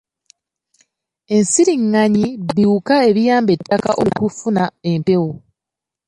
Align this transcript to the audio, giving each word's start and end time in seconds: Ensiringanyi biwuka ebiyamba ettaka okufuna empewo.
Ensiringanyi 1.35 2.25
biwuka 2.55 2.95
ebiyamba 3.09 3.51
ettaka 3.57 3.91
okufuna 4.05 4.63
empewo. 4.91 5.31